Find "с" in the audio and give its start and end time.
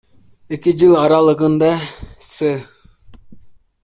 2.29-2.51